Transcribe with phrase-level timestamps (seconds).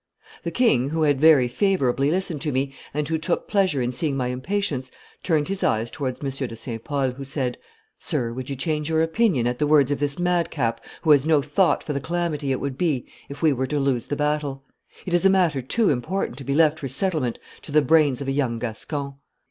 [0.43, 4.17] The king, who had very favorably listened to me, and who took pleasure in seeing
[4.17, 4.89] my impatience,
[5.21, 6.47] turned his eyes towards M.
[6.49, 6.83] de St.
[6.83, 7.55] Pol, who said,
[7.99, 11.39] 'Sir, would you change your opinion at the words of this madcap, who has no
[11.43, 14.63] thought for the calamity it would be if we were to lose the battle?
[15.05, 18.27] It is a matter too important to be left for settlement to the brains of
[18.27, 19.17] a young Gascon.